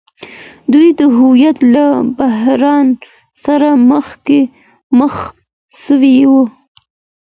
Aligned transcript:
دوی 0.73 0.89
د 0.99 1.01
هويت 1.17 1.57
له 1.73 1.85
بحران 2.17 2.85
سره 3.43 3.69
مخ 4.99 5.15
سوي 5.83 6.17
وو. 6.31 6.43